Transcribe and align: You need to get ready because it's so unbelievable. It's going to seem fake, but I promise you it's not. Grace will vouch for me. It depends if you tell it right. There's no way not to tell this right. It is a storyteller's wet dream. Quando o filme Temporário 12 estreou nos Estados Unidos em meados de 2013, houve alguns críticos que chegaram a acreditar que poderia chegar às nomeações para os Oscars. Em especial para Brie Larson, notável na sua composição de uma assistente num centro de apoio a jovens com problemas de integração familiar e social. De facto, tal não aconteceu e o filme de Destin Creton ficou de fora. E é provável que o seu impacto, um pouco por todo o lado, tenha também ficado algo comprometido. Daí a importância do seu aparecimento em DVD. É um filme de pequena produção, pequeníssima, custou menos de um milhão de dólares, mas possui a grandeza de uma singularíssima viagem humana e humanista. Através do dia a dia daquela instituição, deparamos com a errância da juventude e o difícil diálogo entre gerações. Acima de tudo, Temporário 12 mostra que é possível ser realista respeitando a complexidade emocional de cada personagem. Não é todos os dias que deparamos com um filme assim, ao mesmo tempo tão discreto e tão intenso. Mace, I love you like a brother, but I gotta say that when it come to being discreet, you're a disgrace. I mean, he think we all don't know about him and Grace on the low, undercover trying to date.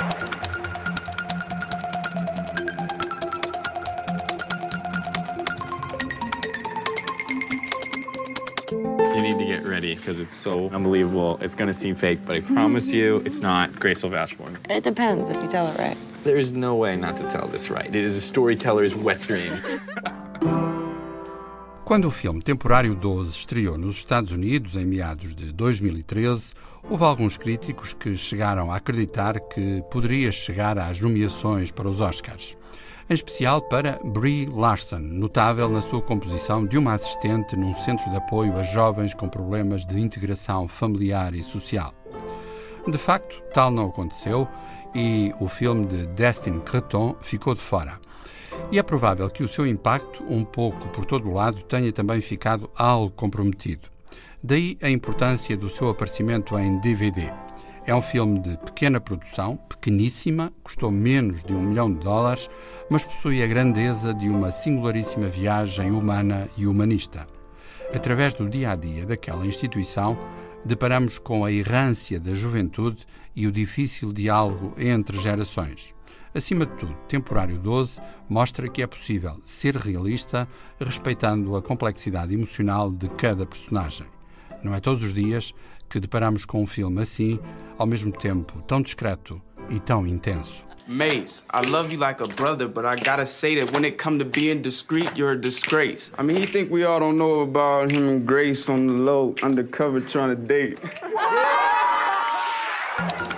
You 0.00 0.06
need 9.22 9.38
to 9.38 9.44
get 9.44 9.66
ready 9.66 9.96
because 9.96 10.20
it's 10.20 10.32
so 10.32 10.70
unbelievable. 10.70 11.38
It's 11.40 11.56
going 11.56 11.66
to 11.66 11.74
seem 11.74 11.96
fake, 11.96 12.20
but 12.24 12.36
I 12.36 12.40
promise 12.42 12.92
you 12.92 13.16
it's 13.26 13.40
not. 13.40 13.74
Grace 13.80 14.04
will 14.04 14.10
vouch 14.10 14.34
for 14.34 14.48
me. 14.48 14.58
It 14.70 14.84
depends 14.84 15.30
if 15.30 15.42
you 15.42 15.48
tell 15.48 15.66
it 15.66 15.76
right. 15.78 15.96
There's 16.22 16.52
no 16.52 16.76
way 16.76 16.94
not 16.94 17.16
to 17.16 17.28
tell 17.32 17.48
this 17.48 17.68
right. 17.68 17.86
It 17.86 17.96
is 17.96 18.16
a 18.16 18.20
storyteller's 18.20 18.94
wet 18.94 19.20
dream. 19.22 19.52
Quando 21.88 22.04
o 22.04 22.10
filme 22.10 22.42
Temporário 22.42 22.94
12 22.94 23.30
estreou 23.30 23.78
nos 23.78 23.96
Estados 23.96 24.30
Unidos 24.30 24.76
em 24.76 24.84
meados 24.84 25.34
de 25.34 25.50
2013, 25.50 26.52
houve 26.82 27.02
alguns 27.02 27.38
críticos 27.38 27.94
que 27.94 28.14
chegaram 28.14 28.70
a 28.70 28.76
acreditar 28.76 29.40
que 29.40 29.82
poderia 29.90 30.30
chegar 30.30 30.78
às 30.78 31.00
nomeações 31.00 31.70
para 31.70 31.88
os 31.88 32.02
Oscars. 32.02 32.58
Em 33.08 33.14
especial 33.14 33.62
para 33.62 33.98
Brie 34.04 34.44
Larson, 34.44 34.98
notável 34.98 35.66
na 35.70 35.80
sua 35.80 36.02
composição 36.02 36.66
de 36.66 36.76
uma 36.76 36.92
assistente 36.92 37.56
num 37.56 37.72
centro 37.72 38.10
de 38.10 38.18
apoio 38.18 38.54
a 38.58 38.62
jovens 38.64 39.14
com 39.14 39.26
problemas 39.26 39.86
de 39.86 39.98
integração 39.98 40.68
familiar 40.68 41.34
e 41.34 41.42
social. 41.42 41.94
De 42.86 42.98
facto, 42.98 43.40
tal 43.54 43.70
não 43.70 43.86
aconteceu 43.86 44.46
e 44.94 45.32
o 45.40 45.48
filme 45.48 45.86
de 45.86 46.06
Destin 46.08 46.60
Creton 46.60 47.16
ficou 47.22 47.54
de 47.54 47.62
fora. 47.62 47.98
E 48.70 48.78
é 48.78 48.82
provável 48.82 49.30
que 49.30 49.42
o 49.42 49.48
seu 49.48 49.66
impacto, 49.66 50.22
um 50.28 50.44
pouco 50.44 50.88
por 50.88 51.06
todo 51.06 51.26
o 51.26 51.32
lado, 51.32 51.62
tenha 51.62 51.90
também 51.90 52.20
ficado 52.20 52.70
algo 52.76 53.10
comprometido. 53.10 53.88
Daí 54.42 54.76
a 54.82 54.90
importância 54.90 55.56
do 55.56 55.70
seu 55.70 55.88
aparecimento 55.88 56.56
em 56.58 56.78
DVD. 56.78 57.32
É 57.86 57.94
um 57.94 58.02
filme 58.02 58.38
de 58.40 58.58
pequena 58.58 59.00
produção, 59.00 59.56
pequeníssima, 59.56 60.52
custou 60.62 60.90
menos 60.90 61.42
de 61.42 61.54
um 61.54 61.62
milhão 61.62 61.90
de 61.90 62.00
dólares, 62.00 62.50
mas 62.90 63.02
possui 63.02 63.42
a 63.42 63.46
grandeza 63.46 64.12
de 64.12 64.28
uma 64.28 64.52
singularíssima 64.52 65.28
viagem 65.28 65.90
humana 65.90 66.46
e 66.54 66.66
humanista. 66.66 67.26
Através 67.94 68.34
do 68.34 68.50
dia 68.50 68.72
a 68.72 68.76
dia 68.76 69.06
daquela 69.06 69.46
instituição, 69.46 70.18
deparamos 70.62 71.18
com 71.18 71.42
a 71.42 71.50
errância 71.50 72.20
da 72.20 72.34
juventude 72.34 73.06
e 73.34 73.46
o 73.46 73.52
difícil 73.52 74.12
diálogo 74.12 74.74
entre 74.76 75.18
gerações. 75.18 75.94
Acima 76.34 76.66
de 76.66 76.72
tudo, 76.72 76.94
Temporário 77.08 77.58
12 77.58 78.00
mostra 78.28 78.68
que 78.68 78.82
é 78.82 78.86
possível 78.86 79.40
ser 79.42 79.76
realista 79.76 80.46
respeitando 80.78 81.56
a 81.56 81.62
complexidade 81.62 82.34
emocional 82.34 82.90
de 82.90 83.08
cada 83.10 83.46
personagem. 83.46 84.06
Não 84.62 84.74
é 84.74 84.80
todos 84.80 85.02
os 85.02 85.14
dias 85.14 85.54
que 85.88 86.00
deparamos 86.00 86.44
com 86.44 86.62
um 86.62 86.66
filme 86.66 87.00
assim, 87.00 87.40
ao 87.78 87.86
mesmo 87.86 88.12
tempo 88.12 88.60
tão 88.62 88.82
discreto 88.82 89.40
e 89.70 89.80
tão 89.80 90.06
intenso. 90.06 90.66
Mace, 90.86 91.42
I 91.52 91.66
love 91.68 91.92
you 91.92 91.98
like 91.98 92.22
a 92.22 92.26
brother, 92.26 92.66
but 92.66 92.86
I 92.86 92.96
gotta 92.96 93.26
say 93.26 93.60
that 93.60 93.72
when 93.74 93.84
it 93.84 94.02
come 94.02 94.18
to 94.18 94.24
being 94.24 94.62
discreet, 94.62 95.10
you're 95.16 95.32
a 95.32 95.40
disgrace. 95.40 96.10
I 96.18 96.22
mean, 96.22 96.38
he 96.38 96.46
think 96.46 96.70
we 96.70 96.84
all 96.84 96.98
don't 96.98 97.18
know 97.18 97.40
about 97.40 97.92
him 97.92 98.08
and 98.08 98.26
Grace 98.26 98.70
on 98.70 98.86
the 98.86 98.94
low, 98.94 99.34
undercover 99.42 100.00
trying 100.00 100.30
to 100.30 100.36
date. 100.36 100.78